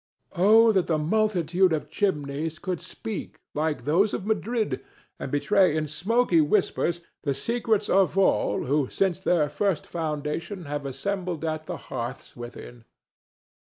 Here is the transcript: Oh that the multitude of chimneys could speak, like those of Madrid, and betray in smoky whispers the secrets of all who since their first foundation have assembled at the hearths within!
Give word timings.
Oh 0.35 0.71
that 0.71 0.87
the 0.87 0.97
multitude 0.97 1.71
of 1.71 1.87
chimneys 1.91 2.57
could 2.57 2.81
speak, 2.81 3.39
like 3.53 3.83
those 3.83 4.15
of 4.15 4.25
Madrid, 4.25 4.83
and 5.19 5.31
betray 5.31 5.75
in 5.77 5.85
smoky 5.85 6.41
whispers 6.41 7.01
the 7.21 7.35
secrets 7.35 7.87
of 7.87 8.17
all 8.17 8.63
who 8.63 8.89
since 8.89 9.19
their 9.19 9.47
first 9.47 9.85
foundation 9.85 10.65
have 10.65 10.87
assembled 10.87 11.45
at 11.45 11.67
the 11.67 11.77
hearths 11.93 12.35
within! 12.35 12.83